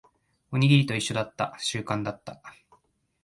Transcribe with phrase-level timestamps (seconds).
[0.51, 1.55] おにぎりと一緒だった。
[1.59, 2.41] 習慣だった。